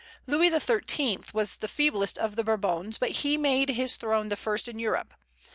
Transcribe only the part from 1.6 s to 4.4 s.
feeblest of the Bourbons, but he made his throne the